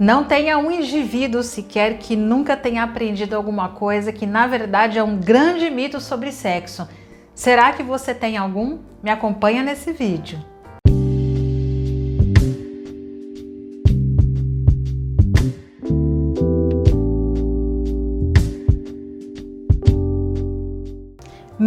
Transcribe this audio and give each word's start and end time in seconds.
Não 0.00 0.24
tenha 0.24 0.56
um 0.56 0.70
indivíduo 0.70 1.42
sequer 1.42 1.98
que 1.98 2.16
nunca 2.16 2.56
tenha 2.56 2.82
aprendido 2.82 3.36
alguma 3.36 3.68
coisa 3.68 4.10
que 4.10 4.24
na 4.24 4.46
verdade 4.46 4.98
é 4.98 5.04
um 5.04 5.18
grande 5.18 5.68
mito 5.68 6.00
sobre 6.00 6.32
sexo. 6.32 6.88
Será 7.34 7.70
que 7.74 7.82
você 7.82 8.14
tem 8.14 8.38
algum? 8.38 8.78
Me 9.02 9.10
acompanha 9.10 9.62
nesse 9.62 9.92
vídeo. 9.92 10.42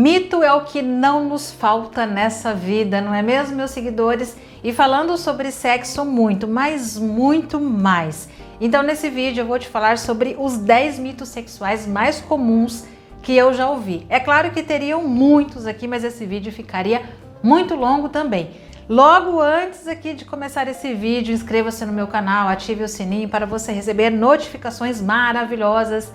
Mito 0.03 0.43
é 0.43 0.51
o 0.51 0.65
que 0.65 0.81
não 0.81 1.29
nos 1.29 1.49
falta 1.49 2.05
nessa 2.05 2.53
vida, 2.53 2.99
não 2.99 3.15
é 3.15 3.21
mesmo, 3.21 3.55
meus 3.55 3.71
seguidores? 3.71 4.35
E 4.61 4.73
falando 4.73 5.15
sobre 5.15 5.49
sexo, 5.49 6.03
muito, 6.03 6.45
mas 6.45 6.99
muito 6.99 7.57
mais. 7.57 8.27
Então, 8.59 8.83
nesse 8.83 9.09
vídeo, 9.09 9.43
eu 9.43 9.45
vou 9.45 9.57
te 9.57 9.69
falar 9.69 9.97
sobre 9.97 10.35
os 10.37 10.57
10 10.57 10.99
mitos 10.99 11.29
sexuais 11.29 11.87
mais 11.87 12.19
comuns 12.19 12.83
que 13.21 13.33
eu 13.33 13.53
já 13.53 13.69
ouvi. 13.69 14.05
É 14.09 14.19
claro 14.19 14.51
que 14.51 14.61
teriam 14.61 15.07
muitos 15.07 15.65
aqui, 15.65 15.87
mas 15.87 16.03
esse 16.03 16.25
vídeo 16.25 16.51
ficaria 16.51 17.03
muito 17.41 17.73
longo 17.73 18.09
também. 18.09 18.51
Logo 18.89 19.39
antes 19.39 19.87
aqui 19.87 20.13
de 20.13 20.25
começar 20.25 20.67
esse 20.67 20.93
vídeo, 20.93 21.33
inscreva-se 21.33 21.85
no 21.85 21.93
meu 21.93 22.07
canal, 22.07 22.49
ative 22.49 22.83
o 22.83 22.89
sininho 22.89 23.29
para 23.29 23.45
você 23.45 23.71
receber 23.71 24.09
notificações 24.09 24.99
maravilhosas 25.01 26.11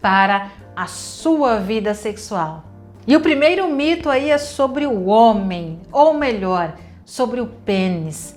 para 0.00 0.48
a 0.76 0.86
sua 0.86 1.58
vida 1.58 1.92
sexual. 1.92 2.71
E 3.06 3.16
o 3.16 3.20
primeiro 3.20 3.68
mito 3.68 4.08
aí 4.08 4.30
é 4.30 4.38
sobre 4.38 4.86
o 4.86 5.06
homem, 5.06 5.80
ou 5.90 6.14
melhor, 6.14 6.76
sobre 7.04 7.40
o 7.40 7.46
pênis. 7.46 8.36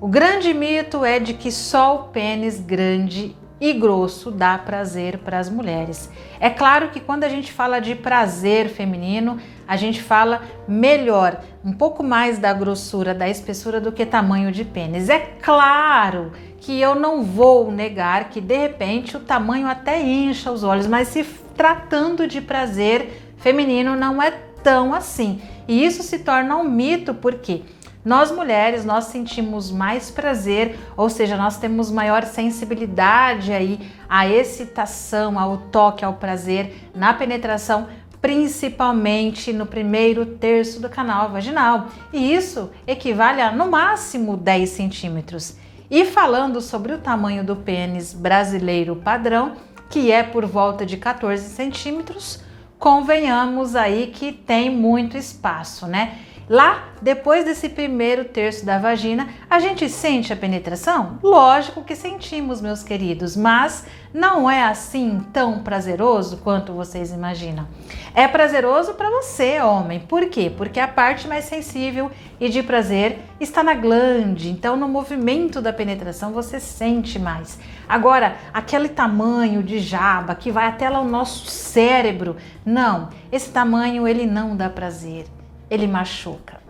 O 0.00 0.08
grande 0.08 0.54
mito 0.54 1.04
é 1.04 1.18
de 1.18 1.34
que 1.34 1.52
só 1.52 1.94
o 1.94 2.02
pênis 2.04 2.58
grande 2.58 3.36
e 3.60 3.72
grosso 3.72 4.30
dá 4.30 4.56
prazer 4.56 5.18
para 5.18 5.38
as 5.38 5.50
mulheres. 5.50 6.10
É 6.40 6.48
claro 6.48 6.88
que 6.88 7.00
quando 7.00 7.24
a 7.24 7.28
gente 7.28 7.52
fala 7.52 7.80
de 7.80 7.94
prazer 7.94 8.68
feminino, 8.68 9.38
a 9.66 9.76
gente 9.76 10.00
fala 10.00 10.42
melhor, 10.66 11.42
um 11.64 11.72
pouco 11.72 12.02
mais 12.02 12.38
da 12.38 12.52
grossura, 12.52 13.12
da 13.12 13.28
espessura 13.28 13.80
do 13.80 13.92
que 13.92 14.06
tamanho 14.06 14.50
de 14.52 14.64
pênis. 14.64 15.08
É 15.08 15.18
claro 15.18 16.32
que 16.60 16.80
eu 16.80 16.94
não 16.94 17.22
vou 17.22 17.70
negar 17.70 18.30
que 18.30 18.40
de 18.40 18.56
repente 18.56 19.16
o 19.16 19.20
tamanho 19.20 19.66
até 19.66 20.00
incha 20.00 20.50
os 20.50 20.64
olhos, 20.64 20.86
mas 20.86 21.08
se 21.08 21.24
tratando 21.56 22.26
de 22.26 22.40
prazer 22.40 23.27
feminino 23.38 23.96
não 23.96 24.22
é 24.22 24.30
tão 24.62 24.94
assim. 24.94 25.40
E 25.66 25.84
isso 25.84 26.02
se 26.02 26.18
torna 26.20 26.56
um 26.56 26.64
mito 26.64 27.14
porque 27.14 27.62
nós 28.04 28.30
mulheres, 28.30 28.84
nós 28.84 29.04
sentimos 29.04 29.70
mais 29.70 30.10
prazer, 30.10 30.78
ou 30.96 31.10
seja, 31.10 31.36
nós 31.36 31.58
temos 31.58 31.90
maior 31.90 32.24
sensibilidade 32.24 33.52
aí 33.52 33.78
à 34.08 34.26
excitação, 34.26 35.38
ao 35.38 35.58
toque, 35.58 36.04
ao 36.04 36.14
prazer 36.14 36.88
na 36.94 37.12
penetração, 37.12 37.88
principalmente 38.20 39.52
no 39.52 39.66
primeiro 39.66 40.24
terço 40.24 40.80
do 40.80 40.88
canal 40.88 41.30
vaginal. 41.30 41.88
E 42.12 42.32
isso 42.32 42.70
equivale 42.86 43.42
a 43.42 43.52
no 43.52 43.70
máximo 43.70 44.36
10 44.36 44.70
centímetros. 44.70 45.56
E 45.90 46.04
falando 46.04 46.60
sobre 46.60 46.92
o 46.92 46.98
tamanho 46.98 47.44
do 47.44 47.56
pênis 47.56 48.12
brasileiro 48.14 48.96
padrão, 48.96 49.52
que 49.90 50.10
é 50.12 50.22
por 50.22 50.46
volta 50.46 50.84
de 50.84 50.96
14 50.96 51.48
centímetros, 51.48 52.40
convenhamos 52.78 53.74
aí 53.74 54.08
que 54.08 54.32
tem 54.32 54.70
muito 54.70 55.16
espaço, 55.16 55.86
né? 55.86 56.18
Lá, 56.48 56.94
depois 57.02 57.44
desse 57.44 57.68
primeiro 57.68 58.24
terço 58.24 58.64
da 58.64 58.78
vagina, 58.78 59.28
a 59.50 59.60
gente 59.60 59.86
sente 59.86 60.32
a 60.32 60.36
penetração? 60.36 61.18
Lógico 61.22 61.84
que 61.84 61.94
sentimos, 61.94 62.62
meus 62.62 62.82
queridos, 62.82 63.36
mas 63.36 63.84
não 64.14 64.50
é 64.50 64.64
assim 64.64 65.20
tão 65.30 65.62
prazeroso 65.62 66.38
quanto 66.38 66.72
vocês 66.72 67.12
imaginam. 67.12 67.68
É 68.14 68.26
prazeroso 68.26 68.94
para 68.94 69.10
você, 69.10 69.60
homem. 69.60 70.00
Por 70.00 70.30
quê? 70.30 70.50
Porque 70.56 70.80
a 70.80 70.88
parte 70.88 71.28
mais 71.28 71.44
sensível 71.44 72.10
e 72.40 72.48
de 72.48 72.62
prazer 72.62 73.18
está 73.38 73.62
na 73.62 73.74
glande. 73.74 74.48
Então, 74.48 74.74
no 74.74 74.88
movimento 74.88 75.60
da 75.60 75.72
penetração, 75.72 76.32
você 76.32 76.58
sente 76.58 77.18
mais. 77.18 77.58
Agora, 77.86 78.38
aquele 78.54 78.88
tamanho 78.88 79.62
de 79.62 79.80
jaba 79.80 80.34
que 80.34 80.50
vai 80.50 80.66
até 80.66 80.88
lá 80.88 81.00
o 81.00 81.08
nosso 81.08 81.44
cérebro, 81.46 82.36
não. 82.64 83.10
Esse 83.30 83.50
tamanho 83.50 84.08
ele 84.08 84.24
não 84.24 84.56
dá 84.56 84.70
prazer 84.70 85.26
ele 85.70 85.86
machuca. 85.86 86.60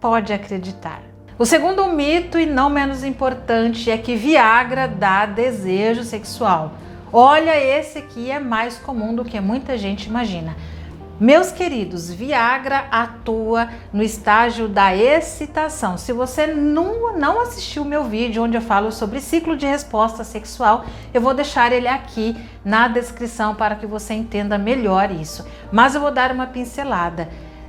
Pode 0.00 0.32
acreditar. 0.32 1.02
O 1.38 1.46
segundo 1.46 1.86
mito, 1.92 2.38
e 2.38 2.46
não 2.46 2.68
menos 2.68 3.04
importante, 3.04 3.90
é 3.90 3.96
que 3.96 4.16
Viagra 4.16 4.88
dá 4.88 5.24
desejo 5.24 6.02
sexual. 6.02 6.72
Olha, 7.12 7.56
esse 7.56 7.98
aqui 7.98 8.30
é 8.30 8.38
mais 8.38 8.76
comum 8.76 9.14
do 9.14 9.24
que 9.24 9.40
muita 9.40 9.78
gente 9.78 10.06
imagina. 10.06 10.56
Meus 11.20 11.50
queridos, 11.50 12.12
Viagra 12.12 12.86
atua 12.92 13.68
no 13.92 14.04
estágio 14.04 14.68
da 14.68 14.94
excitação. 14.94 15.98
Se 15.98 16.12
você 16.12 16.46
não, 16.46 17.16
não 17.16 17.40
assistiu 17.40 17.82
o 17.82 17.86
meu 17.86 18.04
vídeo 18.04 18.44
onde 18.44 18.56
eu 18.56 18.60
falo 18.60 18.92
sobre 18.92 19.20
ciclo 19.20 19.56
de 19.56 19.66
resposta 19.66 20.22
sexual, 20.22 20.84
eu 21.12 21.20
vou 21.20 21.34
deixar 21.34 21.72
ele 21.72 21.88
aqui 21.88 22.36
na 22.64 22.86
descrição 22.86 23.54
para 23.56 23.74
que 23.74 23.84
você 23.84 24.14
entenda 24.14 24.56
melhor 24.56 25.10
isso. 25.10 25.44
Mas 25.72 25.96
eu 25.96 26.00
vou 26.00 26.12
dar 26.12 26.30
uma 26.30 26.46
pincelada. 26.46 27.28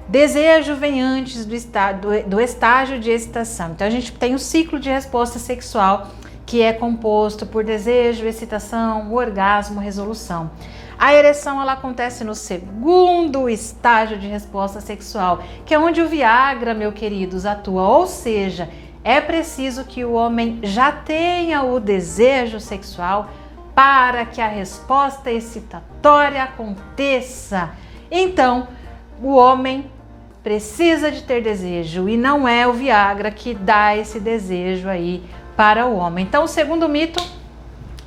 Desejo 0.09 0.73
vem 0.73 0.99
antes 0.99 1.45
do, 1.45 1.53
estado, 1.53 2.09
do 2.25 2.41
estágio 2.41 2.99
de 2.99 3.11
excitação. 3.11 3.73
Então 3.73 3.85
a 3.85 3.91
gente 3.91 4.11
tem 4.11 4.33
o 4.33 4.39
ciclo 4.39 4.79
de 4.79 4.89
resposta 4.89 5.37
sexual 5.37 6.07
que 6.47 6.63
é 6.63 6.73
composto 6.73 7.45
por 7.45 7.63
desejo, 7.63 8.25
excitação, 8.25 9.13
orgasmo, 9.13 9.79
resolução. 9.79 10.49
A 10.97 11.13
ereção 11.13 11.61
ela 11.61 11.73
acontece 11.73 12.23
no 12.23 12.33
segundo 12.33 13.47
estágio 13.47 14.17
de 14.17 14.25
resposta 14.27 14.81
sexual, 14.81 15.43
que 15.63 15.75
é 15.75 15.79
onde 15.79 16.01
o 16.01 16.09
Viagra, 16.09 16.73
meu 16.73 16.91
queridos, 16.91 17.45
atua. 17.45 17.87
Ou 17.87 18.07
seja, 18.07 18.67
é 19.03 19.21
preciso 19.21 19.85
que 19.85 20.03
o 20.03 20.13
homem 20.13 20.59
já 20.63 20.91
tenha 20.91 21.61
o 21.61 21.79
desejo 21.79 22.59
sexual 22.59 23.29
para 23.75 24.25
que 24.25 24.41
a 24.41 24.47
resposta 24.47 25.31
excitatória 25.31 26.41
aconteça. 26.41 27.69
Então, 28.09 28.67
o 29.21 29.35
homem 29.35 29.85
precisa 30.43 31.11
de 31.11 31.23
ter 31.23 31.41
desejo 31.41 32.07
e 32.07 32.15
não 32.15 32.47
é 32.47 32.67
o 32.67 32.73
Viagra 32.73 33.29
que 33.31 33.53
dá 33.53 33.95
esse 33.95 34.19
desejo 34.19 34.87
aí 34.87 35.23
para 35.55 35.85
o 35.85 35.95
homem. 35.95 36.25
Então, 36.25 36.43
o 36.43 36.47
segundo 36.47 36.87
mito 36.87 37.21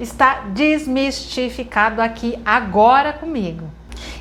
está 0.00 0.42
desmistificado 0.52 2.00
aqui 2.00 2.38
agora 2.44 3.12
comigo. 3.12 3.66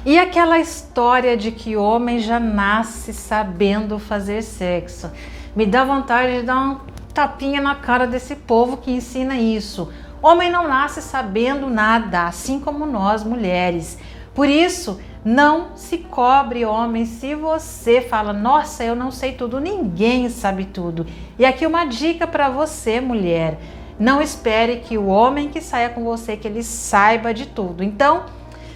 E 0.05 0.19
aquela 0.19 0.59
história 0.59 1.37
de 1.37 1.51
que 1.51 1.75
o 1.77 1.83
homem 1.83 2.19
já 2.19 2.39
nasce 2.39 3.13
sabendo 3.13 3.99
fazer 3.99 4.41
sexo. 4.41 5.11
Me 5.55 5.65
dá 5.65 5.83
vontade 5.83 6.39
de 6.39 6.41
dar 6.43 6.59
um 6.59 6.79
tapinha 7.13 7.61
na 7.61 7.75
cara 7.75 8.07
desse 8.07 8.35
povo 8.35 8.77
que 8.77 8.91
ensina 8.91 9.37
isso. 9.37 9.91
Homem 10.21 10.51
não 10.51 10.67
nasce 10.67 11.01
sabendo 11.01 11.67
nada, 11.69 12.27
assim 12.27 12.59
como 12.59 12.85
nós 12.85 13.23
mulheres. 13.23 13.97
Por 14.33 14.47
isso, 14.47 14.99
não 15.23 15.75
se 15.75 15.99
cobre, 15.99 16.65
homem, 16.65 17.05
se 17.05 17.35
você 17.35 18.01
fala, 18.01 18.33
nossa, 18.33 18.83
eu 18.83 18.95
não 18.95 19.11
sei 19.11 19.33
tudo, 19.33 19.59
ninguém 19.59 20.29
sabe 20.29 20.65
tudo. 20.65 21.05
E 21.37 21.45
aqui 21.45 21.65
uma 21.67 21.85
dica 21.85 22.25
para 22.25 22.49
você, 22.49 22.99
mulher: 22.99 23.59
não 23.99 24.19
espere 24.19 24.77
que 24.77 24.97
o 24.97 25.05
homem 25.05 25.49
que 25.49 25.61
saia 25.61 25.89
com 25.89 26.03
você 26.03 26.35
que 26.35 26.47
ele 26.47 26.63
saiba 26.63 27.33
de 27.33 27.45
tudo. 27.45 27.83
Então, 27.83 28.25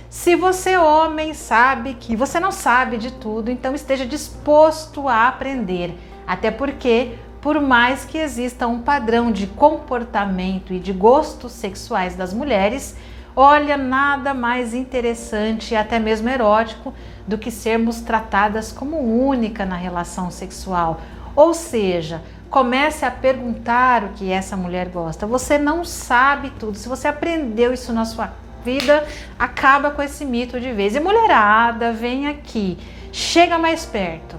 se 0.08 0.36
você 0.36 0.78
homem 0.78 1.34
sabe 1.34 1.96
que 1.96 2.16
você 2.16 2.40
não 2.40 2.52
sabe 2.52 2.98
de 2.98 3.12
tudo, 3.12 3.50
então 3.50 3.74
esteja 3.74 4.06
disposto 4.06 5.10
a 5.10 5.28
aprender. 5.28 5.98
Até 6.28 6.52
porque, 6.52 7.16
por 7.42 7.60
mais 7.60 8.06
que 8.06 8.20
exista 8.20 8.68
um 8.68 8.82
padrão 8.82 9.32
de 9.32 9.48
comportamento 9.48 10.74
e 10.74 10.80
de 10.80 10.94
gostos 10.94 11.54
sexuais 11.54 12.16
das 12.16 12.32
mulheres, 12.34 12.96
Olha, 13.36 13.76
nada 13.76 14.34
mais 14.34 14.74
interessante 14.74 15.74
e 15.74 15.78
até 15.78 16.00
mesmo 16.00 16.30
erótico 16.30 16.94
do 17.28 17.38
que 17.38 17.52
sermos 17.52 18.00
tratadas 18.00 18.72
como 18.72 18.98
única 18.98 19.66
na 19.66 19.76
relação 19.76 20.32
sexual. 20.32 21.02
Ou 21.36 21.54
seja, 21.54 22.22
comece 22.50 23.04
a 23.04 23.12
perguntar 23.12 24.06
o 24.06 24.10
que 24.10 24.32
essa 24.32 24.56
mulher 24.56 24.88
gosta. 24.88 25.28
Você 25.28 25.58
não 25.58 25.84
sabe 25.84 26.50
tudo. 26.52 26.78
Se 26.78 26.88
você 26.88 27.10
aprendeu 27.10 27.74
isso 27.74 27.92
na 27.92 28.06
sua 28.06 28.32
vida, 28.64 29.06
acaba 29.38 29.92
com 29.92 30.02
esse 30.02 30.24
mito 30.24 30.58
de 30.58 30.72
vez. 30.72 30.96
E 30.96 31.00
mulherada, 31.02 31.92
vem 31.92 32.28
aqui, 32.28 32.78
chega 33.12 33.58
mais 33.58 33.86
perto, 33.86 34.38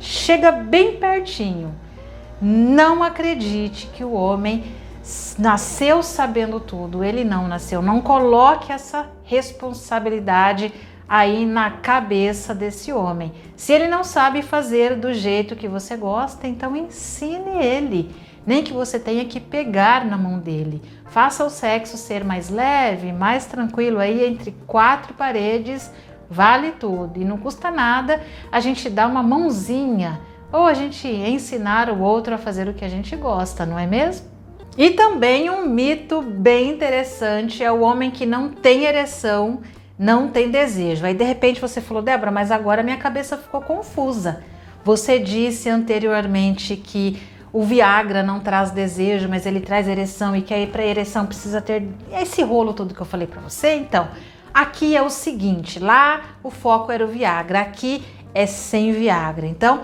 chega 0.00 0.50
bem 0.50 0.96
pertinho. 0.96 1.74
Não 2.40 3.02
acredite 3.02 3.88
que 3.88 4.02
o 4.02 4.12
homem 4.12 4.64
nasceu 5.38 6.02
sabendo 6.02 6.60
tudo, 6.60 7.02
ele 7.02 7.24
não 7.24 7.48
nasceu. 7.48 7.82
Não 7.82 8.00
coloque 8.00 8.72
essa 8.72 9.10
responsabilidade 9.24 10.72
aí 11.08 11.44
na 11.44 11.70
cabeça 11.70 12.54
desse 12.54 12.92
homem. 12.92 13.32
Se 13.56 13.72
ele 13.72 13.88
não 13.88 14.02
sabe 14.04 14.42
fazer 14.42 14.96
do 14.96 15.12
jeito 15.12 15.56
que 15.56 15.68
você 15.68 15.96
gosta, 15.96 16.46
então 16.46 16.76
ensine 16.76 17.62
ele. 17.62 18.14
nem 18.44 18.64
que 18.64 18.72
você 18.72 18.98
tenha 18.98 19.24
que 19.24 19.38
pegar 19.38 20.04
na 20.04 20.16
mão 20.16 20.38
dele. 20.38 20.82
Faça 21.06 21.44
o 21.44 21.50
sexo 21.50 21.96
ser 21.96 22.24
mais 22.24 22.48
leve, 22.48 23.12
mais 23.12 23.46
tranquilo 23.46 23.98
aí 24.00 24.24
entre 24.24 24.50
quatro 24.66 25.14
paredes, 25.14 25.92
vale 26.28 26.72
tudo 26.72 27.20
e 27.20 27.24
não 27.24 27.36
custa 27.36 27.70
nada 27.70 28.20
a 28.50 28.58
gente 28.58 28.88
dar 28.88 29.06
uma 29.06 29.22
mãozinha 29.22 30.20
ou 30.50 30.64
a 30.64 30.74
gente 30.74 31.06
ensinar 31.06 31.90
o 31.90 32.00
outro 32.00 32.34
a 32.34 32.38
fazer 32.38 32.66
o 32.66 32.74
que 32.74 32.84
a 32.84 32.88
gente 32.88 33.14
gosta, 33.14 33.64
não 33.64 33.78
é 33.78 33.86
mesmo? 33.86 34.31
E 34.76 34.90
também 34.90 35.50
um 35.50 35.66
mito 35.66 36.22
bem 36.22 36.70
interessante 36.70 37.62
é 37.62 37.70
o 37.70 37.80
homem 37.80 38.10
que 38.10 38.24
não 38.24 38.48
tem 38.48 38.84
ereção, 38.84 39.60
não 39.98 40.28
tem 40.28 40.50
desejo. 40.50 41.04
Aí 41.04 41.14
de 41.14 41.24
repente 41.24 41.60
você 41.60 41.80
falou, 41.80 42.02
Débora, 42.02 42.30
mas 42.30 42.50
agora 42.50 42.82
minha 42.82 42.96
cabeça 42.96 43.36
ficou 43.36 43.60
confusa. 43.60 44.42
Você 44.84 45.18
disse 45.18 45.68
anteriormente 45.68 46.74
que 46.74 47.20
o 47.52 47.62
Viagra 47.62 48.22
não 48.22 48.40
traz 48.40 48.70
desejo, 48.70 49.28
mas 49.28 49.44
ele 49.44 49.60
traz 49.60 49.86
ereção 49.86 50.34
e 50.34 50.40
que 50.40 50.54
aí 50.54 50.66
para 50.66 50.84
ereção 50.84 51.26
precisa 51.26 51.60
ter 51.60 51.86
esse 52.10 52.42
rolo 52.42 52.72
todo 52.72 52.94
que 52.94 53.00
eu 53.00 53.06
falei 53.06 53.26
para 53.26 53.42
você. 53.42 53.74
Então, 53.74 54.08
aqui 54.54 54.96
é 54.96 55.02
o 55.02 55.10
seguinte, 55.10 55.78
lá 55.78 56.22
o 56.42 56.50
foco 56.50 56.90
era 56.90 57.04
o 57.04 57.08
Viagra, 57.08 57.60
aqui 57.60 58.02
é 58.34 58.46
sem 58.46 58.90
Viagra. 58.92 59.46
Então, 59.46 59.82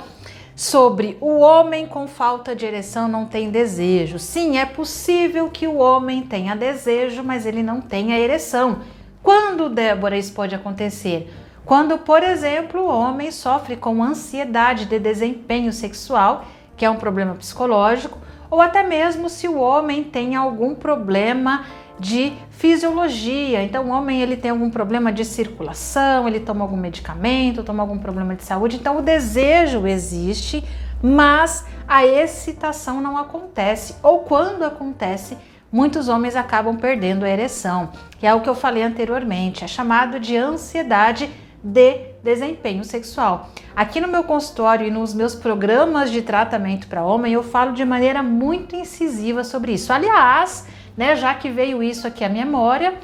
sobre 0.58 1.16
o 1.20 1.38
homem 1.38 1.86
com 1.86 2.08
falta 2.08 2.52
de 2.52 2.66
ereção 2.66 3.06
não 3.06 3.26
tem 3.26 3.48
desejo. 3.48 4.18
Sim, 4.18 4.58
é 4.58 4.66
possível 4.66 5.48
que 5.48 5.68
o 5.68 5.76
homem 5.76 6.22
tenha 6.22 6.56
desejo, 6.56 7.22
mas 7.22 7.46
ele 7.46 7.62
não 7.62 7.80
tenha 7.80 8.18
ereção. 8.18 8.80
Quando, 9.22 9.68
Débora, 9.68 10.18
isso 10.18 10.32
pode 10.32 10.56
acontecer? 10.56 11.32
Quando, 11.64 11.96
por 11.98 12.24
exemplo, 12.24 12.82
o 12.82 12.88
homem 12.88 13.30
sofre 13.30 13.76
com 13.76 14.02
ansiedade 14.02 14.86
de 14.86 14.98
desempenho 14.98 15.72
sexual, 15.72 16.44
que 16.76 16.84
é 16.84 16.90
um 16.90 16.96
problema 16.96 17.36
psicológico, 17.36 18.18
ou 18.50 18.60
até 18.60 18.82
mesmo 18.82 19.28
se 19.28 19.46
o 19.46 19.60
homem 19.60 20.02
tem 20.02 20.34
algum 20.34 20.74
problema 20.74 21.66
de 21.98 22.32
fisiologia. 22.50 23.62
Então, 23.62 23.86
o 23.86 23.90
homem 23.90 24.20
ele 24.20 24.36
tem 24.36 24.50
algum 24.50 24.70
problema 24.70 25.12
de 25.12 25.24
circulação, 25.24 26.26
ele 26.26 26.40
toma 26.40 26.64
algum 26.64 26.76
medicamento, 26.76 27.62
toma 27.62 27.82
algum 27.82 27.98
problema 27.98 28.34
de 28.34 28.44
saúde. 28.44 28.76
Então, 28.76 28.98
o 28.98 29.02
desejo 29.02 29.86
existe, 29.86 30.64
mas 31.02 31.64
a 31.86 32.06
excitação 32.06 33.00
não 33.00 33.16
acontece. 33.16 33.96
Ou 34.02 34.20
quando 34.20 34.64
acontece, 34.64 35.36
muitos 35.70 36.08
homens 36.08 36.36
acabam 36.36 36.76
perdendo 36.76 37.24
a 37.24 37.28
ereção, 37.28 37.90
que 38.18 38.26
é 38.26 38.34
o 38.34 38.40
que 38.40 38.48
eu 38.48 38.54
falei 38.54 38.82
anteriormente, 38.82 39.64
é 39.64 39.68
chamado 39.68 40.18
de 40.18 40.36
ansiedade 40.36 41.30
de 41.62 42.08
desempenho 42.22 42.84
sexual. 42.84 43.50
Aqui 43.74 44.00
no 44.00 44.08
meu 44.08 44.24
consultório 44.24 44.86
e 44.86 44.90
nos 44.90 45.12
meus 45.12 45.34
programas 45.34 46.10
de 46.10 46.22
tratamento 46.22 46.86
para 46.86 47.04
homem, 47.04 47.32
eu 47.32 47.42
falo 47.42 47.72
de 47.72 47.84
maneira 47.84 48.22
muito 48.22 48.76
incisiva 48.76 49.44
sobre 49.44 49.72
isso. 49.72 49.92
Aliás, 49.92 50.66
né? 50.98 51.14
Já 51.14 51.32
que 51.32 51.48
veio 51.48 51.80
isso 51.80 52.08
aqui 52.08 52.24
à 52.24 52.28
memória, 52.28 52.94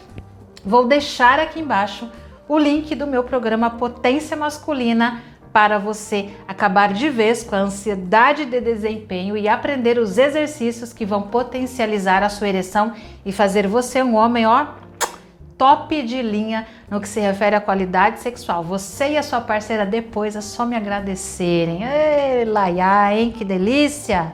vou 0.65 0.87
deixar 0.87 1.39
aqui 1.39 1.61
embaixo 1.61 2.11
o 2.49 2.59
link 2.59 2.93
do 2.97 3.07
meu 3.07 3.23
programa 3.23 3.71
Potência 3.71 4.37
Masculina 4.37 5.23
para 5.53 5.79
você 5.79 6.31
acabar 6.49 6.93
de 6.93 7.09
vez 7.09 7.45
com 7.45 7.55
a 7.55 7.61
ansiedade 7.61 8.45
de 8.47 8.61
desempenho 8.61 9.37
e 9.37 9.49
aprender 9.49 9.99
os 9.99 10.19
exercícios 10.19 10.93
que 10.93 11.07
vão 11.07 11.23
potencializar 11.23 12.25
a 12.25 12.29
sua 12.29 12.49
ereção 12.49 12.93
e 13.25 13.31
fazer 13.31 13.69
você 13.69 14.03
um 14.03 14.17
homem, 14.17 14.45
ó, 14.45 14.67
top 15.57 16.03
de 16.03 16.21
linha 16.21 16.67
no 16.91 17.01
que 17.01 17.09
se 17.09 17.21
refere 17.21 17.55
à 17.55 17.61
qualidade 17.61 18.19
sexual. 18.19 18.65
Você 18.65 19.11
e 19.11 19.17
a 19.17 19.23
sua 19.23 19.41
parceira 19.41 19.87
depois 19.87 20.35
é 20.35 20.41
só 20.41 20.67
me 20.67 20.75
agradecerem. 20.75 21.85
Ei, 21.85 22.45
laia, 22.45 23.15
hein? 23.15 23.31
Que 23.31 23.45
delícia! 23.45 24.33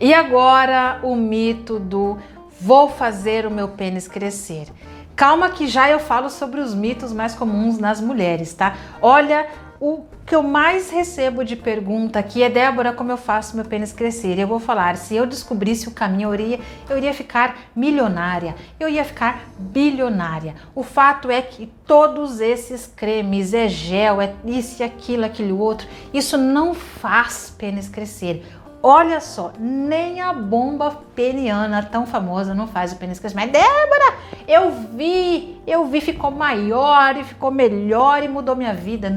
E 0.00 0.14
agora 0.14 1.00
o 1.02 1.14
mito 1.14 1.78
do 1.78 2.16
Vou 2.60 2.90
fazer 2.90 3.46
o 3.46 3.50
meu 3.50 3.68
pênis 3.68 4.06
crescer. 4.06 4.68
Calma 5.16 5.48
que 5.48 5.66
já 5.66 5.88
eu 5.88 5.98
falo 5.98 6.28
sobre 6.28 6.60
os 6.60 6.74
mitos 6.74 7.12
mais 7.12 7.34
comuns 7.34 7.78
nas 7.78 8.00
mulheres, 8.00 8.52
tá? 8.52 8.76
Olha, 9.00 9.46
o 9.80 10.04
que 10.26 10.34
eu 10.34 10.42
mais 10.42 10.90
recebo 10.90 11.42
de 11.42 11.56
pergunta 11.56 12.18
aqui 12.18 12.42
é 12.42 12.50
Débora, 12.50 12.92
como 12.92 13.10
eu 13.10 13.16
faço 13.16 13.56
meu 13.56 13.64
pênis 13.64 13.92
crescer? 13.92 14.36
E 14.36 14.40
eu 14.42 14.46
vou 14.46 14.60
falar, 14.60 14.96
se 14.98 15.16
eu 15.16 15.24
descobrisse 15.26 15.88
o 15.88 15.90
caminho, 15.90 16.28
eu 16.28 16.34
iria, 16.34 16.60
eu 16.88 16.98
iria 16.98 17.14
ficar 17.14 17.56
milionária, 17.74 18.54
eu 18.78 18.90
ia 18.90 19.02
ficar 19.04 19.42
bilionária. 19.58 20.54
O 20.74 20.82
fato 20.82 21.30
é 21.30 21.40
que 21.40 21.66
todos 21.86 22.40
esses 22.40 22.86
cremes, 22.86 23.54
é 23.54 23.68
gel, 23.68 24.20
é 24.20 24.34
isso 24.44 24.82
e 24.82 24.84
aquilo, 24.84 25.24
aquele 25.24 25.52
outro, 25.52 25.88
isso 26.12 26.36
não 26.36 26.74
faz 26.74 27.52
pênis 27.58 27.88
crescer. 27.88 28.46
Olha 28.82 29.20
só, 29.20 29.52
nem 29.58 30.22
a 30.22 30.32
bomba 30.32 31.02
peniana 31.14 31.82
tão 31.82 32.06
famosa 32.06 32.54
não 32.54 32.66
faz 32.66 32.92
o 32.92 32.96
pênis 32.96 33.18
crescer. 33.18 33.36
Mas 33.36 33.50
Débora, 33.50 34.14
eu 34.48 34.70
vi, 34.70 35.60
eu 35.66 35.84
vi, 35.84 36.00
ficou 36.00 36.30
maior 36.30 37.14
e 37.16 37.24
ficou 37.24 37.50
melhor 37.50 38.22
e 38.22 38.28
mudou 38.28 38.56
minha 38.56 38.72
vida. 38.72 39.12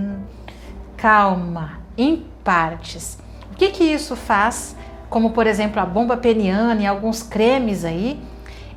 Calma, 0.98 1.80
em 1.98 2.26
partes. 2.44 3.18
O 3.54 3.56
que 3.56 3.70
que 3.70 3.84
isso 3.86 4.18
faz? 4.18 4.76
Como 5.10 5.32
por 5.32 5.48
exemplo 5.48 5.80
a 5.80 5.86
bomba 5.86 6.18
peniana 6.18 6.82
e 6.82 6.86
alguns 6.86 7.24
cremes 7.24 7.86
aí, 7.86 8.20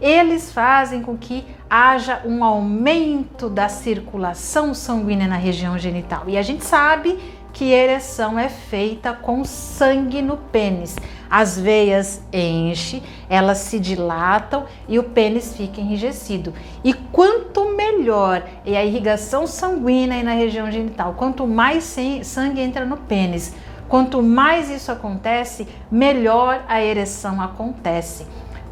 eles 0.01 0.53
fazem 0.53 1.03
com 1.03 1.17
que 1.17 1.45
haja 1.69 2.23
um 2.25 2.45
aumento 2.45 3.49
da 3.49 3.69
circulação 3.69 4.73
sanguínea 4.73 5.27
na 5.27 5.37
região 5.37 5.77
genital. 5.79 6.25
E 6.29 6.37
a 6.39 6.43
gente 6.43 6.65
sabe 6.65 7.19
que 7.57 7.73
ereção 7.73 8.39
é 8.39 8.51
feita 8.51 9.15
com 9.15 9.43
sangue 9.43 10.21
no 10.21 10.37
pênis. 10.37 10.95
As 11.29 11.59
veias 11.59 12.21
enchem, 12.31 13.03
elas 13.31 13.57
se 13.57 13.81
dilatam 13.81 14.67
e 14.87 14.99
o 14.99 15.03
pênis 15.03 15.57
fica 15.57 15.81
enrijecido. 15.81 16.53
E 16.85 16.93
quanto 16.93 17.75
melhor 17.75 18.43
é 18.67 18.77
a 18.77 18.85
irrigação 18.85 19.47
sanguínea 19.47 20.23
na 20.23 20.33
região 20.33 20.71
genital, 20.71 21.15
quanto 21.15 21.47
mais 21.47 21.97
sangue 22.25 22.61
entra 22.61 22.85
no 22.85 22.99
pênis, 22.99 23.55
quanto 23.89 24.23
mais 24.23 24.69
isso 24.69 24.93
acontece, 24.93 25.67
melhor 25.91 26.63
a 26.69 26.83
ereção 26.83 27.41
acontece. 27.41 28.27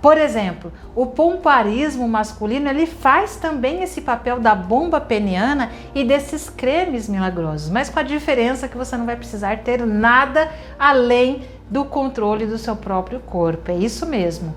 Por 0.05 0.19
exemplo, 0.19 0.71
o 0.95 1.07
pomparismo 1.07 2.07
masculino 2.07 2.69
ele 2.69 2.85
faz 2.85 3.37
também 3.37 3.83
esse 3.83 4.03
papel 4.03 4.39
da 4.39 4.55
bomba 4.55 5.01
peniana 5.01 5.71
e 5.95 6.05
desses 6.05 6.51
cremes 6.51 7.09
milagrosos, 7.09 7.71
mas 7.71 7.89
com 7.89 7.99
a 7.99 8.03
diferença 8.03 8.69
que 8.69 8.77
você 8.77 8.99
não 8.99 9.07
vai 9.07 9.17
precisar 9.17 9.61
ter 9.61 9.87
nada 9.87 10.53
além 10.79 11.45
do 11.71 11.87
controle 11.87 12.45
do 12.45 12.59
seu 12.59 12.77
próprio 12.77 13.19
corpo. 13.19 13.71
É 13.71 13.77
isso 13.77 14.05
mesmo. 14.05 14.55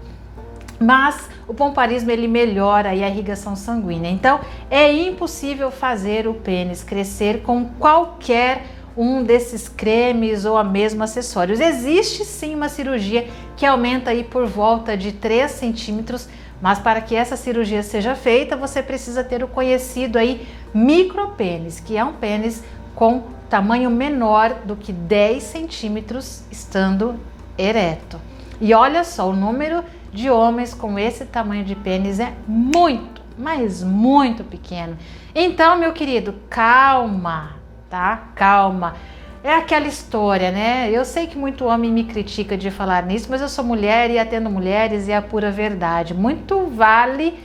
Mas 0.81 1.29
o 1.47 1.53
pomparismo 1.53 2.11
ele 2.11 2.27
melhora 2.27 2.89
a 2.89 2.95
irrigação 2.95 3.55
sanguínea. 3.55 4.11
Então, 4.11 4.41
é 4.69 4.91
impossível 4.91 5.71
fazer 5.71 6.27
o 6.27 6.33
pênis 6.33 6.83
crescer 6.83 7.41
com 7.41 7.63
qualquer 7.79 8.65
um 8.97 9.23
desses 9.23 9.69
cremes 9.69 10.43
ou 10.43 10.57
a 10.57 10.63
mesmo 10.63 11.03
acessórios. 11.03 11.59
Existe 11.59 12.25
sim 12.25 12.55
uma 12.55 12.67
cirurgia 12.67 13.27
que 13.55 13.65
aumenta 13.65 14.09
aí 14.09 14.23
por 14.23 14.47
volta 14.47 14.97
de 14.97 15.11
3 15.11 15.51
centímetros, 15.51 16.27
mas 16.59 16.79
para 16.79 16.99
que 16.99 17.15
essa 17.15 17.37
cirurgia 17.37 17.83
seja 17.83 18.15
feita, 18.15 18.57
você 18.57 18.81
precisa 18.81 19.23
ter 19.23 19.43
o 19.43 19.47
conhecido 19.47 20.17
aí 20.17 20.47
micropênis, 20.73 21.79
que 21.79 21.95
é 21.95 22.03
um 22.03 22.13
pênis 22.13 22.63
com 22.95 23.23
tamanho 23.47 23.91
menor 23.91 24.55
do 24.65 24.75
que 24.75 24.91
10 24.91 25.43
centímetros 25.43 26.43
estando 26.51 27.15
ereto. 27.57 28.19
E 28.59 28.73
olha 28.73 29.03
só, 29.03 29.29
o 29.29 29.35
número 29.35 29.83
de 30.11 30.29
homens 30.31 30.73
com 30.73 30.97
esse 30.97 31.25
tamanho 31.25 31.63
de 31.63 31.75
pênis 31.75 32.19
é 32.19 32.33
muito, 32.47 33.21
mas 33.37 33.83
muito 33.83 34.43
pequeno. 34.43 34.97
Então, 35.35 35.77
meu 35.77 35.93
querido, 35.93 36.33
calma, 36.49 37.56
tá? 37.89 38.29
Calma. 38.35 38.95
É 39.43 39.53
aquela 39.53 39.87
história, 39.87 40.51
né? 40.51 40.89
Eu 40.91 41.05
sei 41.05 41.27
que 41.27 41.37
muito 41.37 41.65
homem 41.65 41.91
me 41.91 42.03
critica 42.03 42.57
de 42.57 42.69
falar 42.69 43.03
nisso, 43.05 43.27
mas 43.29 43.41
eu 43.41 43.47
sou 43.47 43.63
mulher 43.63 44.09
e 44.09 44.19
atendo 44.19 44.49
mulheres 44.49 45.07
e 45.07 45.11
é 45.11 45.17
a 45.17 45.21
pura 45.21 45.51
verdade. 45.51 46.13
Muito 46.13 46.67
vale 46.67 47.39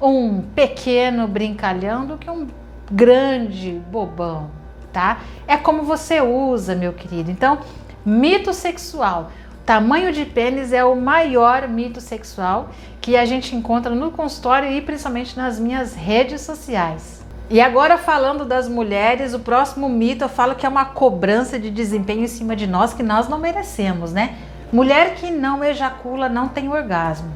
um 0.00 0.40
pequeno 0.40 1.26
brincalhão 1.26 2.06
do 2.06 2.16
que 2.16 2.30
um 2.30 2.46
grande 2.90 3.80
bobão, 3.90 4.50
tá? 4.92 5.20
É 5.46 5.56
como 5.56 5.82
você 5.82 6.20
usa, 6.20 6.74
meu 6.74 6.92
querido. 6.92 7.30
Então, 7.30 7.58
mito 8.04 8.52
sexual. 8.52 9.32
Tamanho 9.66 10.12
de 10.12 10.24
pênis 10.24 10.72
é 10.72 10.84
o 10.84 10.94
maior 10.94 11.68
mito 11.68 12.00
sexual 12.00 12.70
que 13.00 13.16
a 13.16 13.26
gente 13.26 13.54
encontra 13.54 13.94
no 13.94 14.10
consultório 14.10 14.70
e 14.70 14.80
principalmente 14.80 15.36
nas 15.36 15.58
minhas 15.58 15.94
redes 15.94 16.40
sociais. 16.40 17.17
E 17.50 17.62
agora 17.62 17.96
falando 17.96 18.44
das 18.44 18.68
mulheres, 18.68 19.32
o 19.32 19.38
próximo 19.38 19.88
mito 19.88 20.22
eu 20.22 20.28
falo 20.28 20.54
que 20.54 20.66
é 20.66 20.68
uma 20.68 20.84
cobrança 20.84 21.58
de 21.58 21.70
desempenho 21.70 22.24
em 22.24 22.28
cima 22.28 22.54
de 22.54 22.66
nós 22.66 22.92
que 22.92 23.02
nós 23.02 23.26
não 23.26 23.38
merecemos, 23.38 24.12
né? 24.12 24.36
Mulher 24.70 25.14
que 25.14 25.30
não 25.30 25.64
ejacula 25.64 26.28
não 26.28 26.46
tem 26.46 26.68
orgasmo. 26.68 27.32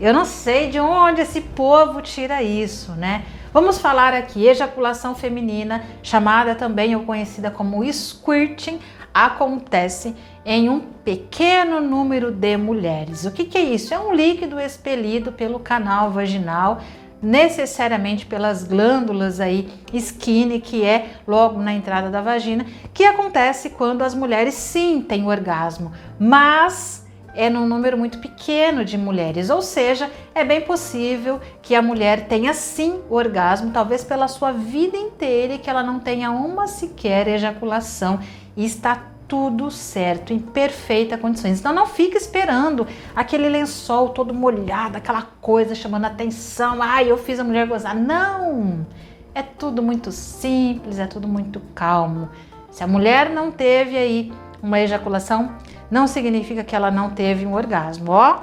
Eu 0.00 0.14
não 0.14 0.24
sei 0.24 0.70
de 0.70 0.80
onde 0.80 1.20
esse 1.20 1.42
povo 1.42 2.00
tira 2.00 2.42
isso, 2.42 2.92
né? 2.92 3.24
Vamos 3.52 3.78
falar 3.78 4.14
aqui, 4.14 4.46
ejaculação 4.46 5.14
feminina, 5.14 5.84
chamada 6.02 6.54
também 6.54 6.96
ou 6.96 7.02
conhecida 7.02 7.50
como 7.50 7.84
squirting, 7.92 8.80
acontece 9.12 10.16
em 10.44 10.68
um 10.68 10.80
pequeno 10.80 11.80
número 11.80 12.32
de 12.32 12.56
mulheres. 12.56 13.26
O 13.26 13.30
que, 13.30 13.44
que 13.44 13.58
é 13.58 13.62
isso? 13.62 13.92
É 13.92 13.98
um 13.98 14.12
líquido 14.12 14.58
expelido 14.58 15.30
pelo 15.30 15.60
canal 15.60 16.10
vaginal 16.10 16.80
necessariamente 17.24 18.26
pelas 18.26 18.62
glândulas 18.62 19.40
aí 19.40 19.68
skin, 19.92 20.60
que 20.60 20.84
é 20.84 21.14
logo 21.26 21.60
na 21.60 21.72
entrada 21.72 22.10
da 22.10 22.20
vagina, 22.20 22.66
que 22.92 23.04
acontece 23.04 23.70
quando 23.70 24.02
as 24.02 24.14
mulheres 24.14 24.54
sim 24.54 25.00
têm 25.00 25.26
orgasmo, 25.26 25.90
mas 26.18 27.04
é 27.34 27.50
num 27.50 27.66
número 27.66 27.98
muito 27.98 28.18
pequeno 28.18 28.84
de 28.84 28.96
mulheres, 28.96 29.50
ou 29.50 29.60
seja, 29.60 30.10
é 30.34 30.44
bem 30.44 30.60
possível 30.60 31.40
que 31.62 31.74
a 31.74 31.82
mulher 31.82 32.28
tenha 32.28 32.54
sim 32.54 33.00
orgasmo, 33.10 33.72
talvez 33.72 34.04
pela 34.04 34.28
sua 34.28 34.52
vida 34.52 34.96
inteira 34.96 35.54
e 35.54 35.58
que 35.58 35.68
ela 35.68 35.82
não 35.82 35.98
tenha 35.98 36.30
uma 36.30 36.68
sequer 36.68 37.26
ejaculação. 37.26 38.20
E 38.56 38.64
está 38.64 39.13
tudo 39.26 39.70
certo, 39.70 40.32
em 40.32 40.38
perfeita 40.38 41.16
condições. 41.18 41.60
Então 41.60 41.72
não 41.72 41.86
fique 41.86 42.16
esperando 42.16 42.86
aquele 43.14 43.48
lençol 43.48 44.10
todo 44.10 44.34
molhado, 44.34 44.96
aquela 44.96 45.22
coisa 45.40 45.74
chamando 45.74 46.04
atenção. 46.04 46.82
Ai, 46.82 47.10
eu 47.10 47.18
fiz 47.18 47.38
a 47.38 47.44
mulher 47.44 47.66
gozar. 47.66 47.94
Não! 47.94 48.86
É 49.34 49.42
tudo 49.42 49.82
muito 49.82 50.12
simples, 50.12 50.98
é 50.98 51.06
tudo 51.06 51.26
muito 51.26 51.60
calmo. 51.74 52.28
Se 52.70 52.84
a 52.84 52.86
mulher 52.86 53.30
não 53.30 53.50
teve 53.50 53.96
aí 53.96 54.32
uma 54.62 54.80
ejaculação, 54.80 55.56
não 55.90 56.06
significa 56.06 56.62
que 56.62 56.74
ela 56.74 56.90
não 56.90 57.10
teve 57.10 57.44
um 57.44 57.54
orgasmo. 57.54 58.12
Ó, 58.12 58.38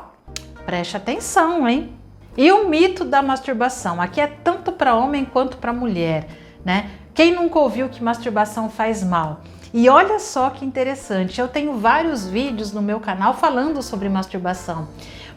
preste 0.65 0.97
atenção, 0.97 1.67
hein? 1.67 1.93
E 2.37 2.51
o 2.51 2.69
mito 2.69 3.03
da 3.03 3.21
masturbação, 3.21 4.01
aqui 4.01 4.21
é 4.21 4.27
tanto 4.27 4.71
para 4.71 4.95
homem 4.95 5.25
quanto 5.25 5.57
para 5.57 5.73
mulher, 5.73 6.27
né? 6.63 6.89
Quem 7.13 7.33
nunca 7.33 7.59
ouviu 7.59 7.89
que 7.89 8.01
masturbação 8.01 8.69
faz 8.69 9.03
mal? 9.03 9.41
E 9.73 9.87
olha 9.87 10.19
só 10.19 10.49
que 10.49 10.65
interessante, 10.65 11.39
eu 11.39 11.47
tenho 11.47 11.77
vários 11.77 12.27
vídeos 12.27 12.73
no 12.73 12.81
meu 12.81 12.99
canal 12.99 13.33
falando 13.33 13.81
sobre 13.81 14.09
masturbação. 14.09 14.89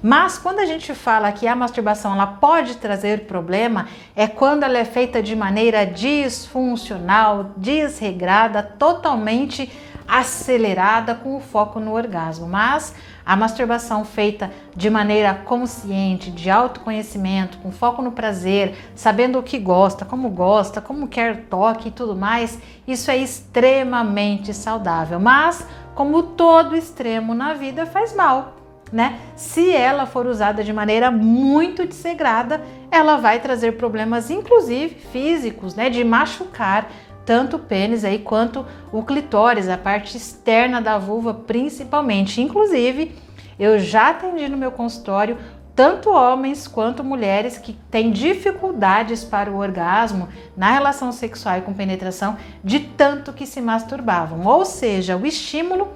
Mas 0.03 0.37
quando 0.37 0.59
a 0.59 0.67
gente 0.67 0.93
fala 0.93 1.33
que 1.33 1.47
a 1.47 1.57
masturbação 1.57 2.13
ela 2.13 2.27
pode 2.27 2.77
trazer 2.77 3.27
problema, 3.27 3.89
é 4.15 4.27
quando 4.27 4.65
ela 4.65 4.77
é 4.77 4.85
feita 4.85 5.23
de 5.23 5.35
maneira 5.35 5.87
disfuncional, 5.87 7.53
desregrada, 7.57 8.63
totalmente 8.63 9.73
acelerada 10.07 11.15
com 11.15 11.37
o 11.37 11.41
foco 11.41 11.81
no 11.81 11.93
orgasmo. 11.93 12.47
Mas 12.47 12.95
a 13.25 13.37
masturbação 13.37 14.05
feita 14.05 14.51
de 14.77 14.91
maneira 14.91 15.35
consciente, 15.35 16.31
de 16.31 16.51
autoconhecimento, 16.51 17.59
com 17.59 17.73
foco 17.73 18.03
no 18.03 18.13
prazer, 18.13 18.75
sabendo 18.95 19.39
o 19.39 19.43
que 19.43 19.59
gosta, 19.59 20.05
como 20.05 20.29
gosta, 20.29 20.81
como 20.81 21.09
quer 21.09 21.45
toque 21.45 21.89
e 21.89 21.93
tudo 21.93 22.15
mais, 22.15 22.59
isso 22.87 23.11
é 23.11 23.17
extremamente 23.17 24.53
saudável. 24.53 25.19
Mas, 25.19 25.67
como 25.95 26.23
todo 26.23 26.77
extremo 26.77 27.35
na 27.35 27.55
vida, 27.55 27.87
faz 27.87 28.15
mal. 28.15 28.57
Né? 28.93 29.19
Se 29.35 29.75
ela 29.75 30.07
for 30.07 30.27
usada 30.27 30.63
de 30.63 30.73
maneira 30.73 31.11
muito 31.11 31.87
desregrada, 31.87 32.63
ela 32.91 33.17
vai 33.17 33.41
trazer 33.41 33.73
problemas, 33.73 34.31
inclusive 34.31 34.95
físicos, 35.11 35.75
né? 35.75 35.91
De 35.91 36.05
machucar, 36.05 36.89
tanto 37.25 37.57
o 37.57 37.59
pênis 37.59 38.05
aí 38.05 38.19
quanto 38.19 38.65
o 38.93 39.03
clitóris, 39.03 39.69
a 39.69 39.79
parte 39.79 40.17
externa 40.17 40.81
da 40.81 40.99
vulva 40.99 41.35
principalmente. 41.35 42.41
Inclusive, 42.41 43.15
eu 43.59 43.79
já 43.79 44.11
atendi 44.11 44.49
no 44.49 44.57
meu 44.57 44.73
consultório 44.73 45.39
tanto 45.75 46.11
homens 46.11 46.69
quanto 46.69 47.03
mulheres 47.03 47.59
que 47.59 47.73
têm 47.73 48.13
dificuldades 48.13 49.25
para 49.25 49.51
o 49.51 49.59
orgasmo 49.59 50.29
na 50.57 50.71
relação 50.71 51.11
sexual 51.11 51.59
e 51.59 51.63
com 51.63 51.75
penetração 51.75 52.37
de 52.63 52.79
tanto 52.79 53.33
que 53.33 53.45
se 53.45 53.61
masturbavam. 53.61 54.47
Ou 54.47 54.65
seja, 54.65 55.17
o 55.17 55.27
estímulo 55.27 55.89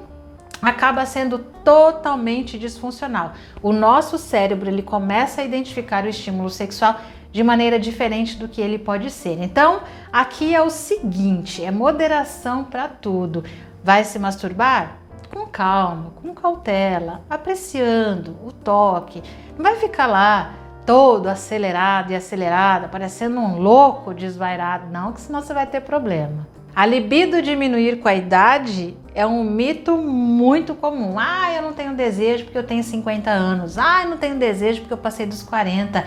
acaba 0.61 1.07
sendo 1.07 1.39
totalmente 1.39 2.59
disfuncional. 2.59 3.35
O 3.63 3.73
nosso 3.73 4.19
cérebro 4.19 4.69
ele 4.69 4.83
começa 4.83 5.41
a 5.41 5.45
identificar 5.45 6.05
o 6.05 6.09
estímulo 6.09 6.51
sexual 6.51 7.01
de 7.31 7.43
maneira 7.43 7.79
diferente 7.79 8.37
do 8.37 8.49
que 8.49 8.61
ele 8.61 8.79
pode 8.79 9.11
ser. 9.11 9.43
Então, 9.43 9.83
aqui 10.13 10.55
é 10.55 10.63
o 10.63 10.71
seguinte: 10.71 11.65
é 11.65 11.71
moderação 11.71 12.65
para 12.65 12.89
tudo. 12.89 13.45
Vai 13.83 14.05
se 14.05 14.19
masturbar? 14.19 14.99
Com 15.33 15.47
calma, 15.47 16.13
com 16.23 16.35
cautela, 16.35 17.23
apreciando 17.29 18.37
o 18.45 18.51
toque. 18.51 19.23
Não 19.57 19.63
vai 19.63 19.77
ficar 19.77 20.07
lá 20.07 20.55
todo 20.87 21.27
acelerado 21.27 22.13
e 22.13 22.17
acelerada, 22.17 22.89
parecendo 22.89 23.39
um 23.39 23.59
louco 23.59 24.15
desvairado, 24.15 24.91
não, 24.91 25.13
que 25.13 25.21
senão 25.21 25.43
você 25.43 25.53
vai 25.53 25.67
ter 25.67 25.83
problema. 25.83 26.49
A 26.75 26.87
libido 26.87 27.43
diminuir 27.43 27.99
com 27.99 28.09
a 28.09 28.15
idade 28.15 28.97
é 29.15 29.27
um 29.27 29.43
mito 29.43 29.97
muito 29.99 30.75
comum. 30.75 31.19
Ah, 31.19 31.53
eu 31.53 31.61
não 31.61 31.73
tenho 31.73 31.93
desejo 31.93 32.45
porque 32.45 32.57
eu 32.57 32.63
tenho 32.63 32.85
50 32.85 33.29
anos. 33.29 33.77
Ah, 33.77 34.05
eu 34.05 34.11
não 34.11 34.17
tenho 34.17 34.37
desejo 34.37 34.83
porque 34.83 34.95
eu 34.95 34.99
passei 34.99 35.27
dos 35.27 35.43
40. 35.43 36.07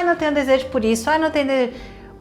Eu 0.00 0.06
não 0.06 0.16
tenho 0.16 0.34
desejo 0.34 0.66
por 0.66 0.84
isso. 0.84 1.10
Não 1.18 1.30
tenho 1.30 1.46
desejo. 1.46 1.72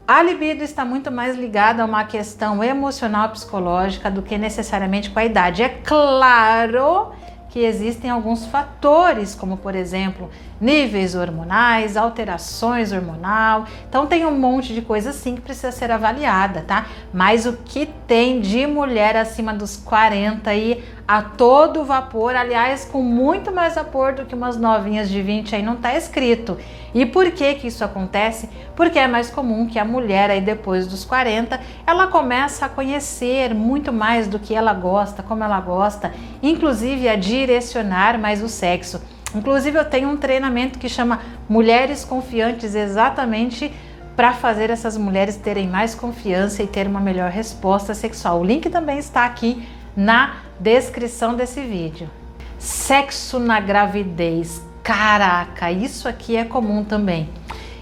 A 0.08 0.24
libido 0.24 0.64
está 0.64 0.84
muito 0.84 1.12
mais 1.12 1.36
ligada 1.36 1.84
a 1.84 1.86
uma 1.86 2.04
questão 2.04 2.64
emocional 2.64 3.30
psicológica 3.30 4.10
do 4.10 4.24
que 4.24 4.38
necessariamente 4.40 5.12
com 5.12 5.20
a 5.20 5.26
idade. 5.26 5.62
É 5.62 5.70
claro 5.70 7.12
que 7.50 7.60
existem 7.60 8.10
alguns 8.10 8.46
fatores, 8.46 9.36
como 9.36 9.58
por 9.58 9.76
exemplo, 9.76 10.30
níveis 10.60 11.16
hormonais, 11.16 11.96
alterações 11.96 12.92
hormonal. 12.92 13.66
Então 13.88 14.06
tem 14.06 14.26
um 14.26 14.38
monte 14.38 14.74
de 14.74 14.82
coisa 14.82 15.12
assim 15.12 15.36
que 15.36 15.42
precisa 15.42 15.72
ser 15.72 15.92
avaliada, 15.92 16.64
tá? 16.68 16.86
Mas 17.14 17.46
o 17.46 17.54
que 17.54 17.86
tem 18.08 18.42
de 18.42 18.68
mulher 18.68 19.16
acima 19.16 19.54
dos 19.54 19.78
40 19.78 20.50
aí 20.50 20.84
a 21.08 21.24
todo 21.24 21.84
vapor, 21.84 22.36
aliás, 22.36 22.86
com 22.86 23.02
muito 23.02 23.52
mais 23.52 23.74
vapor 23.74 24.14
do 24.14 24.26
que 24.26 24.36
umas 24.36 24.58
novinhas 24.58 25.10
de 25.10 25.22
20 25.24 25.56
aí 25.56 25.64
não 25.64 25.76
tá 25.76 25.96
escrito. 25.96 26.56
E 26.94 27.04
por 27.04 27.32
que 27.32 27.56
que 27.56 27.68
isso 27.68 27.84
acontece? 27.84 28.48
Porque 28.76 29.00
é 29.00 29.08
mais 29.08 29.30
comum 29.30 29.66
que 29.66 29.80
a 29.80 29.86
mulher 29.86 30.30
aí 30.30 30.40
depois 30.40 30.86
dos 30.86 31.04
40, 31.06 31.60
ela 31.86 32.08
começa 32.08 32.66
a 32.66 32.70
conhecer 32.70 33.56
muito 33.56 33.92
mais 33.92 34.28
do 34.28 34.38
que 34.38 34.54
ela 34.54 34.74
gosta, 34.74 35.24
como 35.24 35.44
ela 35.44 35.60
gosta, 35.60 36.14
inclusive 36.44 37.10
a 37.10 37.16
direcionar 37.16 38.20
mais 38.20 38.44
o 38.44 38.48
sexo. 38.48 39.02
Inclusive 39.34 39.78
eu 39.78 39.86
tenho 39.86 40.10
um 40.10 40.18
treinamento 40.18 40.80
que 40.80 40.90
chama 40.90 41.20
Mulheres 41.48 42.04
Confiantes 42.04 42.76
exatamente 42.76 43.72
para 44.16 44.34
fazer 44.34 44.70
essas 44.70 44.98
mulheres 44.98 45.38
terem 45.38 45.68
mais 45.68 45.96
confiança 45.96 46.62
e 46.62 46.68
ter 46.68 46.88
uma 46.88 47.00
melhor 47.00 47.32
resposta 47.32 47.94
sexual. 47.94 48.42
O 48.42 48.44
link 48.44 48.70
também 48.70 48.98
está 48.98 49.24
aqui 49.24 49.66
na 49.96 50.38
descrição 50.60 51.36
desse 51.36 51.62
vídeo. 51.62 52.10
Sexo 52.58 53.40
na 53.40 53.60
gravidez. 53.60 54.62
Caraca, 54.84 55.72
isso 55.72 56.08
aqui 56.08 56.36
é 56.36 56.44
comum 56.44 56.84
também. 56.84 57.30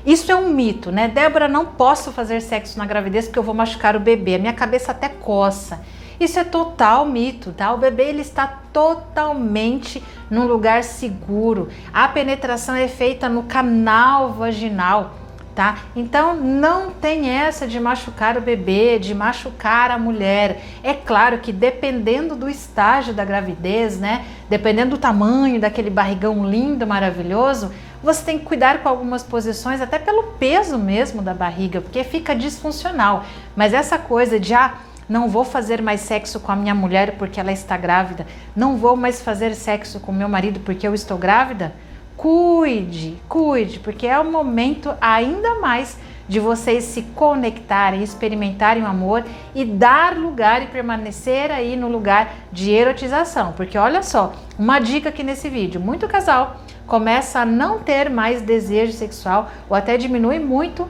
Isso 0.05 0.31
é 0.31 0.35
um 0.35 0.49
mito, 0.49 0.91
né? 0.91 1.07
Débora, 1.07 1.47
não 1.47 1.65
posso 1.65 2.11
fazer 2.11 2.41
sexo 2.41 2.77
na 2.77 2.85
gravidez 2.85 3.25
porque 3.25 3.39
eu 3.39 3.43
vou 3.43 3.55
machucar 3.55 3.95
o 3.95 3.99
bebê. 3.99 4.35
A 4.35 4.39
minha 4.39 4.53
cabeça 4.53 4.91
até 4.91 5.09
coça. 5.09 5.81
Isso 6.19 6.39
é 6.39 6.43
total 6.43 7.05
mito, 7.05 7.51
tá? 7.51 7.73
O 7.73 7.77
bebê 7.77 8.05
ele 8.05 8.21
está 8.21 8.47
totalmente 8.73 10.03
num 10.29 10.45
lugar 10.45 10.83
seguro. 10.83 11.69
A 11.93 12.07
penetração 12.07 12.75
é 12.75 12.87
feita 12.87 13.29
no 13.29 13.43
canal 13.43 14.33
vaginal 14.33 15.13
tá? 15.57 15.79
Então 15.95 16.35
não 16.35 16.91
tem 16.91 17.31
essa 17.31 17.65
de 17.65 17.79
machucar 17.79 18.37
o 18.37 18.41
bebê, 18.41 18.99
de 18.99 19.15
machucar 19.15 19.89
a 19.89 19.97
mulher. 19.97 20.61
É 20.83 20.93
claro 20.93 21.39
que 21.39 21.51
dependendo 21.51 22.35
do 22.35 22.47
estágio 22.47 23.11
da 23.11 23.25
gravidez, 23.25 23.97
né? 23.97 24.23
Dependendo 24.47 24.91
do 24.91 24.99
tamanho 24.99 25.59
daquele 25.59 25.89
barrigão 25.89 26.47
lindo, 26.47 26.85
maravilhoso, 26.85 27.71
você 28.03 28.23
tem 28.23 28.37
que 28.37 28.45
cuidar 28.45 28.83
com 28.83 28.89
algumas 28.89 29.23
posições, 29.23 29.81
até 29.81 29.97
pelo 29.97 30.33
peso 30.37 30.77
mesmo 30.77 31.23
da 31.23 31.33
barriga, 31.33 31.81
porque 31.81 32.03
fica 32.03 32.35
disfuncional. 32.35 33.25
Mas 33.55 33.73
essa 33.73 33.97
coisa 33.97 34.39
de 34.39 34.53
ah, 34.53 34.75
não 35.07 35.29
vou 35.29 35.43
fazer 35.43 35.81
mais 35.81 36.01
sexo 36.01 36.39
com 36.39 36.51
a 36.51 36.55
minha 36.55 36.75
mulher 36.75 37.15
porque 37.17 37.39
ela 37.39 37.51
está 37.51 37.77
grávida, 37.77 38.25
não 38.55 38.77
vou 38.77 38.95
mais 38.95 39.21
fazer 39.21 39.53
sexo 39.55 39.99
com 39.99 40.11
meu 40.11 40.27
marido 40.27 40.59
porque 40.61 40.87
eu 40.87 40.93
estou 40.93 41.17
grávida, 41.17 41.73
Cuide, 42.17 43.15
cuide, 43.29 43.77
porque 43.77 44.07
é 44.07 44.17
o 44.17 44.25
momento 44.25 44.91
ainda 44.99 45.59
mais 45.59 45.99
de 46.27 46.39
vocês 46.39 46.83
se 46.83 47.03
conectarem, 47.03 48.01
experimentarem 48.01 48.81
o 48.81 48.87
amor 48.87 49.23
e 49.53 49.63
dar 49.63 50.17
lugar 50.17 50.63
e 50.63 50.65
permanecer 50.65 51.51
aí 51.51 51.75
no 51.75 51.87
lugar 51.87 52.33
de 52.51 52.71
erotização. 52.71 53.53
Porque 53.53 53.77
olha 53.77 54.01
só, 54.01 54.33
uma 54.57 54.79
dica 54.79 55.09
aqui 55.09 55.23
nesse 55.23 55.47
vídeo: 55.47 55.79
muito 55.79 56.07
casal 56.07 56.57
começa 56.87 57.41
a 57.41 57.45
não 57.45 57.79
ter 57.79 58.09
mais 58.09 58.41
desejo 58.41 58.93
sexual 58.93 59.51
ou 59.69 59.77
até 59.77 59.95
diminui 59.95 60.39
muito 60.39 60.87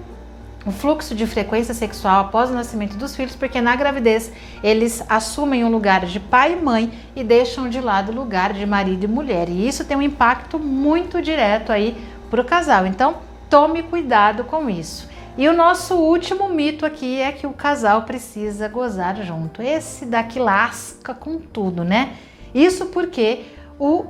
o 0.67 0.71
fluxo 0.71 1.15
de 1.15 1.25
frequência 1.25 1.73
sexual 1.73 2.19
após 2.19 2.49
o 2.49 2.53
nascimento 2.53 2.97
dos 2.97 3.15
filhos, 3.15 3.37
porque 3.37 3.61
na 3.61 3.73
gravidez 3.73 4.33
eles 4.61 5.01
assumem 5.07 5.63
o 5.63 5.69
lugar 5.69 6.05
de 6.05 6.19
pai 6.19 6.53
e 6.53 6.61
mãe 6.61 6.91
e 7.15 7.23
deixam 7.23 7.69
de 7.69 7.79
lado 7.79 8.11
o 8.11 8.15
lugar 8.15 8.51
de 8.51 8.65
marido 8.65 9.05
e 9.05 9.07
mulher. 9.07 9.47
E 9.47 9.65
isso 9.65 9.85
tem 9.85 9.95
um 9.95 10.01
impacto 10.01 10.59
muito 10.59 11.21
direto 11.21 11.71
aí 11.71 11.95
para 12.29 12.41
o 12.41 12.45
casal. 12.45 12.85
Então, 12.85 13.15
tome 13.49 13.81
cuidado 13.81 14.43
com 14.43 14.69
isso. 14.69 15.09
E 15.37 15.47
o 15.47 15.53
nosso 15.53 15.95
último 15.95 16.49
mito 16.49 16.85
aqui 16.85 17.21
é 17.21 17.31
que 17.31 17.47
o 17.47 17.53
casal 17.53 18.01
precisa 18.01 18.67
gozar 18.67 19.23
junto. 19.23 19.61
Esse 19.61 20.05
daqui 20.05 20.37
lasca 20.37 21.13
com 21.13 21.37
tudo, 21.37 21.85
né? 21.85 22.13
Isso 22.53 22.87
porque 22.87 23.45
o 23.79 24.05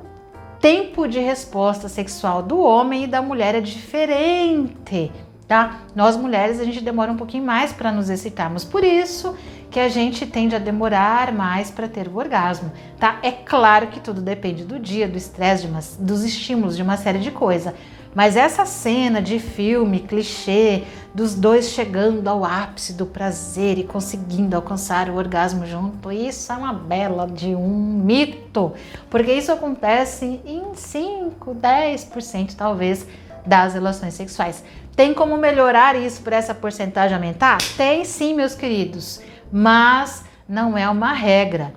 tempo 0.59 1.07
de 1.07 1.19
resposta 1.19 1.87
sexual 1.87 2.41
do 2.41 2.59
homem 2.59 3.03
e 3.03 3.07
da 3.07 3.21
mulher 3.21 3.53
é 3.53 3.61
diferente, 3.61 5.11
tá? 5.47 5.81
Nós 5.95 6.17
mulheres 6.17 6.59
a 6.59 6.63
gente 6.63 6.81
demora 6.81 7.11
um 7.11 7.17
pouquinho 7.17 7.45
mais 7.45 7.71
para 7.71 7.91
nos 7.91 8.09
excitarmos, 8.09 8.63
por 8.63 8.83
isso 8.83 9.35
que 9.69 9.79
a 9.79 9.89
gente 9.89 10.25
tende 10.25 10.55
a 10.55 10.59
demorar 10.59 11.31
mais 11.31 11.69
para 11.69 11.87
ter 11.87 12.07
o 12.07 12.17
orgasmo, 12.17 12.71
tá? 12.99 13.19
É 13.21 13.31
claro 13.31 13.87
que 13.87 13.99
tudo 13.99 14.21
depende 14.21 14.63
do 14.63 14.79
dia, 14.79 15.07
do 15.07 15.17
estresse, 15.17 15.67
dos 15.99 16.23
estímulos, 16.23 16.75
de 16.75 16.83
uma 16.83 16.97
série 16.97 17.19
de 17.19 17.31
coisas. 17.31 17.73
Mas 18.15 18.35
essa 18.35 18.65
cena 18.65 19.21
de 19.21 19.37
filme, 19.37 19.99
clichê, 19.99 20.85
dos 21.13 21.35
dois 21.35 21.69
chegando 21.69 22.27
ao 22.27 22.43
ápice 22.43 22.93
do 22.93 23.05
prazer 23.05 23.77
e 23.77 23.83
conseguindo 23.83 24.55
alcançar 24.55 25.09
o 25.09 25.15
orgasmo 25.17 25.67
junto, 25.67 26.11
isso 26.11 26.51
é 26.51 26.55
uma 26.55 26.73
bela 26.73 27.27
de 27.27 27.53
um 27.53 28.01
mito, 28.03 28.73
porque 29.09 29.33
isso 29.33 29.51
acontece 29.51 30.41
em 30.45 30.73
5, 30.73 31.55
10% 31.55 32.55
talvez 32.55 33.05
das 33.45 33.75
relações 33.75 34.15
sexuais. 34.15 34.63
Tem 34.97 35.13
como 35.13 35.37
melhorar 35.37 35.95
isso 35.95 36.21
para 36.21 36.35
essa 36.35 36.53
porcentagem 36.53 37.15
aumentar? 37.15 37.59
Tem 37.77 38.03
sim, 38.03 38.33
meus 38.33 38.53
queridos, 38.53 39.21
mas 39.49 40.25
não 40.49 40.77
é 40.77 40.89
uma 40.89 41.13
regra 41.13 41.73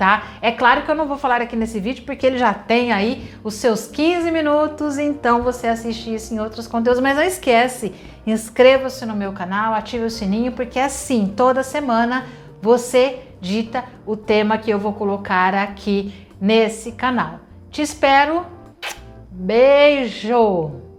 tá? 0.00 0.22
É 0.40 0.50
claro 0.50 0.82
que 0.82 0.90
eu 0.90 0.94
não 0.94 1.06
vou 1.06 1.18
falar 1.18 1.42
aqui 1.42 1.54
nesse 1.54 1.78
vídeo 1.78 2.04
porque 2.06 2.26
ele 2.26 2.38
já 2.38 2.54
tem 2.54 2.90
aí 2.90 3.30
os 3.44 3.52
seus 3.52 3.86
15 3.86 4.30
minutos, 4.30 4.96
então 4.96 5.42
você 5.42 5.66
assiste 5.66 6.14
isso 6.14 6.32
em 6.32 6.40
outros 6.40 6.66
conteúdos, 6.66 7.02
mas 7.02 7.14
não 7.14 7.22
esquece, 7.22 7.92
inscreva-se 8.26 9.04
no 9.04 9.14
meu 9.14 9.34
canal, 9.34 9.74
ative 9.74 10.06
o 10.06 10.10
sininho, 10.10 10.52
porque 10.52 10.78
assim, 10.78 11.34
toda 11.36 11.62
semana 11.62 12.24
você 12.62 13.18
dita 13.42 13.84
o 14.06 14.16
tema 14.16 14.56
que 14.56 14.70
eu 14.70 14.78
vou 14.78 14.94
colocar 14.94 15.54
aqui 15.54 16.14
nesse 16.40 16.92
canal. 16.92 17.40
Te 17.70 17.82
espero, 17.82 18.46
beijo! 19.30 20.89